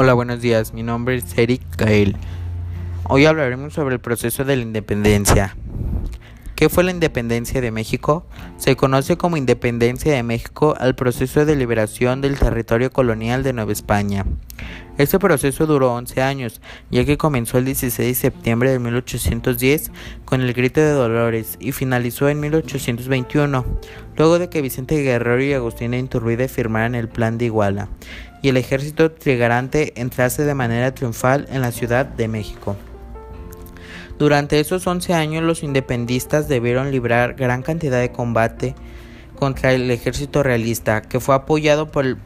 Hola, 0.00 0.14
buenos 0.14 0.40
días. 0.40 0.74
Mi 0.74 0.84
nombre 0.84 1.16
es 1.16 1.36
Eric 1.36 1.60
Gael. 1.76 2.16
Hoy 3.08 3.26
hablaremos 3.26 3.72
sobre 3.72 3.96
el 3.96 4.00
proceso 4.00 4.44
de 4.44 4.54
la 4.54 4.62
independencia. 4.62 5.56
¿Qué 6.54 6.68
fue 6.68 6.84
la 6.84 6.92
independencia 6.92 7.60
de 7.60 7.72
México? 7.72 8.24
Se 8.58 8.76
conoce 8.76 9.16
como 9.16 9.36
independencia 9.36 10.14
de 10.14 10.22
México 10.22 10.76
al 10.78 10.94
proceso 10.94 11.44
de 11.44 11.56
liberación 11.56 12.20
del 12.20 12.38
territorio 12.38 12.92
colonial 12.92 13.42
de 13.42 13.52
Nueva 13.52 13.72
España. 13.72 14.24
Este 14.98 15.18
proceso 15.18 15.66
duró 15.66 15.94
11 15.94 16.22
años, 16.22 16.60
ya 16.90 17.04
que 17.04 17.16
comenzó 17.16 17.58
el 17.58 17.64
16 17.64 18.08
de 18.08 18.14
septiembre 18.14 18.70
de 18.70 18.78
1810 18.80 19.92
con 20.24 20.42
el 20.42 20.52
Grito 20.52 20.80
de 20.80 20.90
Dolores 20.90 21.56
y 21.60 21.72
finalizó 21.72 22.28
en 22.28 22.40
1821, 22.40 23.64
luego 24.16 24.38
de 24.38 24.48
que 24.48 24.62
Vicente 24.62 25.00
Guerrero 25.02 25.42
y 25.42 25.52
Agustín 25.52 25.94
Iturbide 25.94 26.48
firmaran 26.48 26.96
el 26.96 27.08
Plan 27.08 27.38
de 27.38 27.46
Iguala 27.46 27.88
y 28.42 28.48
el 28.48 28.56
ejército 28.56 29.10
trigarante 29.12 30.00
entrase 30.00 30.44
de 30.44 30.54
manera 30.54 30.94
triunfal 30.94 31.46
en 31.50 31.60
la 31.60 31.72
Ciudad 31.72 32.06
de 32.06 32.28
México. 32.28 32.76
Durante 34.18 34.58
esos 34.58 34.86
11 34.86 35.14
años 35.14 35.44
los 35.44 35.62
independistas 35.62 36.48
debieron 36.48 36.90
librar 36.90 37.34
gran 37.34 37.62
cantidad 37.62 38.00
de 38.00 38.10
combate 38.10 38.74
contra 39.38 39.72
el 39.72 39.90
ejército 39.90 40.42
realista, 40.42 41.02
que 41.02 41.20
fue 41.20 41.36
apoyado 41.36 41.90
por, 41.92 42.16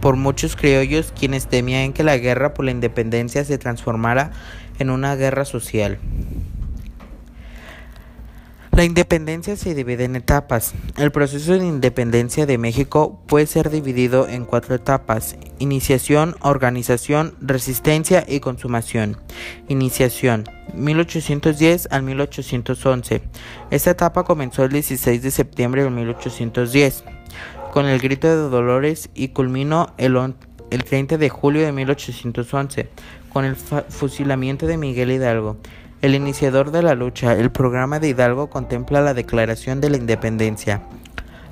por 0.00 0.16
muchos 0.16 0.56
criollos 0.56 1.12
quienes 1.18 1.46
temían 1.46 1.92
que 1.92 2.02
la 2.02 2.16
guerra 2.16 2.54
por 2.54 2.64
la 2.64 2.70
independencia 2.70 3.44
se 3.44 3.58
transformara 3.58 4.30
en 4.78 4.88
una 4.88 5.14
guerra 5.14 5.44
social. 5.44 5.98
La 8.74 8.84
independencia 8.84 9.54
se 9.56 9.74
divide 9.74 10.04
en 10.04 10.16
etapas. 10.16 10.72
El 10.96 11.12
proceso 11.12 11.52
de 11.52 11.66
independencia 11.66 12.46
de 12.46 12.56
México 12.56 13.20
puede 13.26 13.44
ser 13.46 13.68
dividido 13.68 14.26
en 14.26 14.46
cuatro 14.46 14.74
etapas. 14.74 15.36
Iniciación, 15.58 16.36
organización, 16.40 17.34
resistencia 17.42 18.24
y 18.26 18.40
consumación. 18.40 19.18
Iniciación. 19.68 20.44
1810 20.72 21.88
al 21.90 22.02
1811. 22.02 23.20
Esta 23.70 23.90
etapa 23.90 24.24
comenzó 24.24 24.64
el 24.64 24.72
16 24.72 25.22
de 25.22 25.30
septiembre 25.30 25.84
de 25.84 25.90
1810 25.90 27.04
con 27.74 27.84
el 27.84 28.00
grito 28.00 28.26
de 28.26 28.36
Dolores 28.36 29.10
y 29.14 29.28
culminó 29.28 29.92
el, 29.98 30.16
el 30.70 30.84
30 30.84 31.18
de 31.18 31.28
julio 31.28 31.60
de 31.60 31.72
1811 31.72 32.88
con 33.30 33.44
el 33.44 33.56
fusilamiento 33.56 34.66
de 34.66 34.78
Miguel 34.78 35.10
Hidalgo. 35.10 35.58
El 36.02 36.16
iniciador 36.16 36.72
de 36.72 36.82
la 36.82 36.96
lucha, 36.96 37.34
el 37.34 37.52
programa 37.52 38.00
de 38.00 38.08
Hidalgo 38.08 38.50
contempla 38.50 39.00
la 39.00 39.14
declaración 39.14 39.80
de 39.80 39.88
la 39.88 39.98
independencia, 39.98 40.82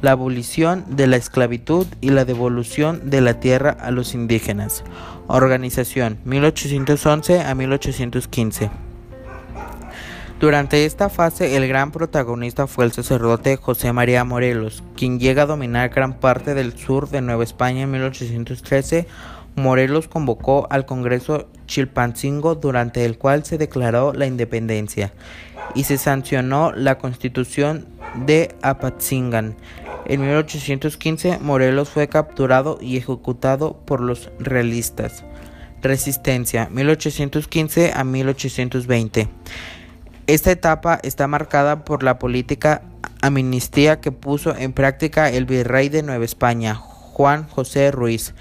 la 0.00 0.12
abolición 0.12 0.86
de 0.88 1.06
la 1.06 1.16
esclavitud 1.16 1.86
y 2.00 2.08
la 2.08 2.24
devolución 2.24 3.10
de 3.10 3.20
la 3.20 3.40
tierra 3.40 3.76
a 3.78 3.90
los 3.90 4.14
indígenas. 4.14 4.84
Organización 5.26 6.16
1811 6.24 7.42
a 7.42 7.54
1815. 7.54 8.70
Durante 10.40 10.86
esta 10.86 11.10
fase 11.10 11.58
el 11.58 11.68
gran 11.68 11.92
protagonista 11.92 12.66
fue 12.66 12.86
el 12.86 12.92
sacerdote 12.92 13.56
José 13.56 13.92
María 13.92 14.24
Morelos, 14.24 14.82
quien 14.96 15.20
llega 15.20 15.42
a 15.42 15.46
dominar 15.46 15.90
gran 15.90 16.14
parte 16.14 16.54
del 16.54 16.72
sur 16.78 17.10
de 17.10 17.20
Nueva 17.20 17.44
España 17.44 17.82
en 17.82 17.90
1813 17.90 19.08
Morelos 19.58 20.08
convocó 20.08 20.66
al 20.70 20.86
Congreso 20.86 21.48
Chilpancingo 21.68 22.56
durante 22.56 23.04
el 23.04 23.16
cual 23.16 23.44
se 23.44 23.58
declaró 23.58 24.12
la 24.12 24.26
independencia 24.26 25.12
y 25.76 25.84
se 25.84 25.98
sancionó 25.98 26.72
la 26.72 26.98
constitución 26.98 27.86
de 28.26 28.56
Apatzingan. 28.62 29.54
En 30.06 30.22
1815 30.22 31.38
Morelos 31.40 31.90
fue 31.90 32.08
capturado 32.08 32.78
y 32.80 32.96
ejecutado 32.96 33.76
por 33.84 34.00
los 34.00 34.30
realistas. 34.40 35.24
Resistencia 35.80 36.68
1815 36.72 37.92
a 37.94 38.02
1820. 38.02 39.28
Esta 40.26 40.50
etapa 40.50 40.98
está 41.02 41.28
marcada 41.28 41.84
por 41.84 42.02
la 42.02 42.18
política 42.18 42.82
amnistía 43.22 44.00
que 44.00 44.10
puso 44.12 44.56
en 44.56 44.72
práctica 44.72 45.30
el 45.30 45.44
virrey 45.44 45.88
de 45.88 46.02
Nueva 46.02 46.24
España, 46.24 46.74
Juan 46.74 47.46
José 47.48 47.90
Ruiz 47.90 48.34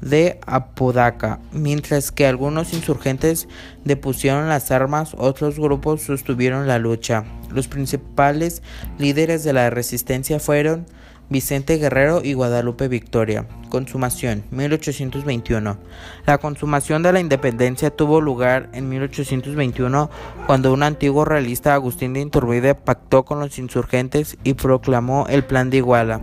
de 0.00 0.40
Apodaca, 0.46 1.40
mientras 1.52 2.10
que 2.10 2.26
algunos 2.26 2.72
insurgentes 2.72 3.48
depusieron 3.84 4.48
las 4.48 4.70
armas, 4.70 5.14
otros 5.18 5.58
grupos 5.58 6.02
sostuvieron 6.02 6.66
la 6.66 6.78
lucha. 6.78 7.24
Los 7.52 7.68
principales 7.68 8.62
líderes 8.98 9.44
de 9.44 9.52
la 9.52 9.70
resistencia 9.70 10.40
fueron 10.40 10.86
Vicente 11.30 11.78
Guerrero 11.78 12.22
y 12.24 12.32
Guadalupe 12.32 12.88
Victoria. 12.88 13.46
Consumación 13.68 14.42
1821. 14.50 15.78
La 16.26 16.38
consumación 16.38 17.04
de 17.04 17.12
la 17.12 17.20
independencia 17.20 17.90
tuvo 17.90 18.20
lugar 18.20 18.68
en 18.72 18.88
1821 18.88 20.10
cuando 20.48 20.72
un 20.72 20.82
antiguo 20.82 21.24
realista 21.24 21.74
Agustín 21.74 22.14
de 22.14 22.22
Iturbide 22.22 22.74
pactó 22.74 23.24
con 23.24 23.38
los 23.38 23.60
insurgentes 23.60 24.38
y 24.42 24.54
proclamó 24.54 25.28
el 25.30 25.44
Plan 25.44 25.70
de 25.70 25.76
Iguala, 25.76 26.20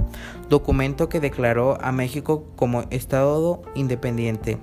documento 0.50 1.08
que 1.08 1.22
declaró 1.22 1.82
a 1.82 1.94
México 1.94 2.52
como 2.58 2.84
Estado 2.90 3.62
independiente. 3.76 4.58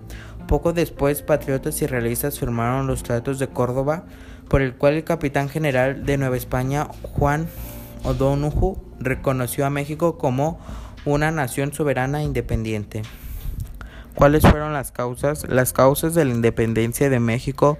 Poco 0.47 0.75
después, 0.75 1.23
patriotas 1.23 1.81
y 1.81 1.87
realistas 1.87 2.39
firmaron 2.39 2.87
los 2.87 3.03
Tratos 3.03 3.39
de 3.39 3.49
Córdoba, 3.49 4.05
por 4.51 4.61
el 4.61 4.75
cual 4.75 4.93
el 4.93 5.05
capitán 5.05 5.49
general 5.49 6.05
de 6.05 6.19
Nueva 6.19 6.37
España, 6.37 6.87
Juan 7.15 7.47
O'Donoghue, 8.05 8.77
reconoció 9.01 9.67
a 9.67 9.71
México 9.71 10.19
como 10.19 10.59
una 11.05 11.31
nación 11.31 11.73
soberana 11.73 12.21
e 12.21 12.25
independiente. 12.25 13.03
¿Cuáles 14.15 14.43
fueron 14.43 14.73
las 14.73 14.93
causas? 14.93 15.49
Las 15.49 15.73
causas 15.73 16.15
de 16.15 16.25
la 16.25 16.33
independencia 16.33 17.11
de 17.11 17.19
México 17.19 17.79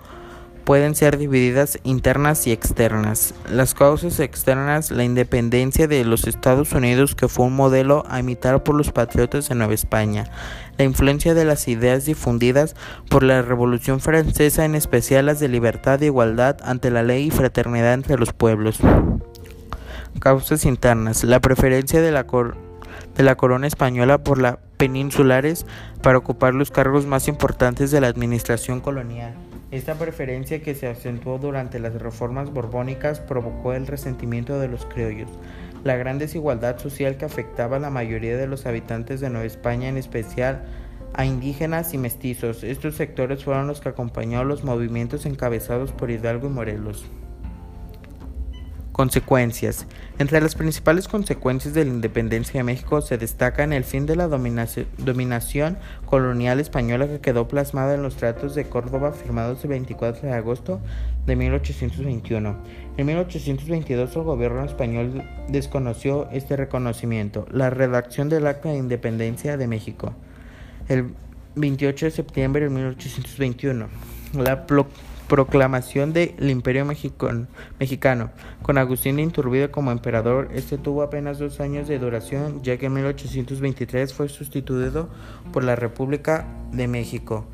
pueden 0.65 0.95
ser 0.95 1.19
divididas 1.19 1.79
internas 1.85 2.47
y 2.47 2.53
externas. 2.53 3.35
Las 3.51 3.75
causas 3.75 4.19
externas, 4.19 4.91
la 4.91 5.05
independencia 5.05 5.87
de 5.87 6.05
los 6.05 6.27
Estados 6.27 6.73
Unidos, 6.73 7.15
que 7.15 7.29
fue 7.29 7.47
un 7.47 7.55
modelo 7.55 8.05
a 8.09 8.19
imitar 8.19 8.63
por 8.65 8.75
los 8.75 8.91
patriotas 8.91 9.49
de 9.49 9.55
Nueva 9.55 9.75
España, 9.75 10.25
la 10.79 10.85
influencia 10.85 11.35
de 11.35 11.45
las 11.45 11.69
ideas 11.69 12.07
difundidas 12.07 12.75
por 13.11 13.23
la 13.23 13.43
Revolución 13.43 14.01
Francesa, 14.01 14.65
en 14.65 14.75
especial 14.75 15.27
las 15.27 15.39
de 15.39 15.49
libertad 15.49 16.03
e 16.03 16.07
igualdad 16.07 16.57
ante 16.65 16.91
la 16.91 17.03
ley 17.03 17.27
y 17.27 17.31
fraternidad 17.31 17.93
entre 17.93 18.17
los 18.17 18.33
pueblos. 18.33 18.81
Causas 20.21 20.65
internas, 20.65 21.25
la 21.25 21.41
preferencia 21.41 22.01
de 22.01 22.13
la, 22.13 22.27
la 23.17 23.35
corona 23.37 23.67
española 23.67 24.19
por 24.19 24.41
las 24.41 24.59
peninsulares 24.77 25.67
para 26.03 26.19
ocupar 26.19 26.55
los 26.55 26.71
cargos 26.71 27.07
más 27.07 27.29
importantes 27.29 27.91
de 27.91 28.01
la 28.01 28.09
administración 28.09 28.81
colonial. 28.81 29.35
Esta 29.71 29.95
preferencia 29.95 30.63
que 30.63 30.75
se 30.75 30.87
acentuó 30.87 31.39
durante 31.39 31.81
las 31.81 31.95
reformas 31.95 32.53
borbónicas 32.53 33.19
provocó 33.19 33.73
el 33.73 33.87
resentimiento 33.87 34.61
de 34.61 34.69
los 34.69 34.87
criollos, 34.87 35.31
la 35.83 35.97
gran 35.97 36.19
desigualdad 36.19 36.79
social 36.79 37.17
que 37.17 37.25
afectaba 37.25 37.77
a 37.77 37.81
la 37.81 37.91
mayoría 37.91 38.37
de 38.37 38.47
los 38.47 38.67
habitantes 38.67 39.21
de 39.21 39.31
Nueva 39.31 39.47
España, 39.47 39.89
en 39.89 39.97
especial 39.97 40.65
a 41.13 41.25
indígenas 41.25 41.93
y 41.93 41.99
mestizos. 41.99 42.63
Estos 42.63 42.95
sectores 42.95 43.45
fueron 43.45 43.67
los 43.67 43.81
que 43.81 43.89
acompañaron 43.89 44.49
los 44.49 44.65
movimientos 44.65 45.27
encabezados 45.27 45.93
por 45.93 46.11
Hidalgo 46.11 46.47
y 46.47 46.51
Morelos. 46.51 47.05
Consecuencias. 48.95 49.89
Entre 50.21 50.41
las 50.41 50.55
principales 50.55 51.09
consecuencias 51.09 51.75
de 51.75 51.85
la 51.85 51.91
independencia 51.91 52.61
de 52.61 52.63
México 52.63 53.01
se 53.01 53.19
destacan 53.19 53.73
el 53.73 53.83
fin 53.83 54.07
de 54.07 54.15
la 54.15 54.29
dominación 54.29 55.79
colonial 56.07 56.61
española 56.61 57.09
que 57.09 57.19
quedó 57.19 57.49
plasmada 57.49 57.95
en 57.95 58.05
los 58.05 58.15
Tratos 58.15 58.55
de 58.55 58.69
Córdoba 58.69 59.11
firmados 59.11 59.65
el 59.65 59.71
24 59.71 60.29
de 60.29 60.35
agosto 60.35 60.81
de 61.27 61.35
1821. 61.35 62.57
En 62.97 63.07
1822 63.07 64.15
el 64.15 64.23
gobierno 64.23 64.65
español 64.65 65.25
desconoció 65.49 66.29
este 66.31 66.55
reconocimiento. 66.55 67.47
La 67.51 67.71
redacción 67.71 68.29
del 68.29 68.47
Acta 68.47 68.69
de 68.69 68.77
Independencia 68.77 69.57
de 69.57 69.67
México. 69.67 70.15
El 70.89 71.15
28 71.57 72.07
de 72.07 72.11
septiembre 72.13 72.63
de 72.63 72.71
1821. 72.71 73.89
La 74.35 74.67
proclamación 75.29 76.13
del 76.13 76.51
Imperio 76.51 76.85
Mexicano, 76.85 78.31
con 78.63 78.79
Agustín 78.79 79.17
de 79.17 79.23
Iturbide 79.23 79.71
como 79.71 79.91
emperador. 79.91 80.49
Este 80.53 80.79
tuvo 80.79 81.03
apenas 81.03 81.39
dos 81.39 81.61
años 81.61 81.89
de 81.89 81.99
duración, 81.99 82.63
ya 82.63 82.77
que 82.77 82.87
en 82.87 82.95
1823 82.95 84.13
fue 84.13 84.29
sustituido 84.29 85.09
por 85.53 85.65
la 85.65 85.77
República 85.77 86.47
de 86.73 86.89
México. 86.89 87.47